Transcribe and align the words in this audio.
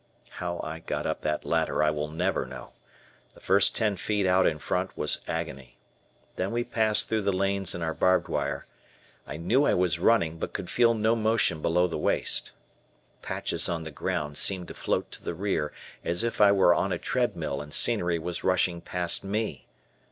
How 0.31 0.59
I 0.63 0.79
got 0.79 1.05
up 1.05 1.21
that 1.21 1.45
ladder 1.45 1.83
I 1.83 1.91
will 1.91 2.07
never 2.07 2.47
know. 2.47 2.71
The 3.35 3.39
first 3.39 3.75
ten 3.75 3.97
feet 3.97 4.25
out 4.25 4.47
in 4.47 4.57
front 4.57 4.97
was 4.97 5.21
agony. 5.27 5.77
Then 6.37 6.49
we 6.49 6.63
passed 6.63 7.07
through 7.07 7.21
the 7.21 7.31
lanes 7.31 7.75
in 7.75 7.83
our 7.83 7.93
barbed 7.93 8.27
wire. 8.27 8.65
I 9.27 9.37
knew 9.37 9.63
I 9.63 9.75
was 9.75 9.99
running, 9.99 10.39
but 10.39 10.53
could 10.53 10.71
feel 10.71 10.95
no 10.95 11.15
motion 11.15 11.61
below 11.61 11.85
the 11.85 11.99
waist. 11.99 12.51
Patches 13.21 13.69
on 13.69 13.83
the 13.83 13.91
ground 13.91 14.39
seemed 14.39 14.69
to 14.69 14.73
float 14.73 15.11
to 15.11 15.23
the 15.23 15.35
rear 15.35 15.71
as 16.03 16.23
if 16.23 16.41
I 16.41 16.51
were 16.51 16.73
on 16.73 16.91
a 16.91 16.97
treadmill 16.97 17.61
and 17.61 17.71
scenery 17.71 18.17
was 18.17 18.43
rushing 18.43 18.81
past 18.81 19.23
me. 19.23 19.67